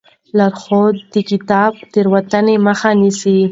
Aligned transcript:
لارښود 0.37 0.95
کتاب 1.29 1.71
د 1.77 1.81
تېروتنې 1.93 2.55
مخه 2.67 2.89
نیسي. 3.01 3.39